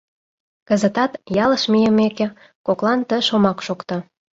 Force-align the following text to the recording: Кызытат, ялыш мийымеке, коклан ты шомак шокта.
Кызытат, 0.67 1.11
ялыш 1.43 1.63
мийымеке, 1.71 2.27
коклан 2.65 2.99
ты 3.07 3.15
шомак 3.27 3.59
шокта. 3.65 3.97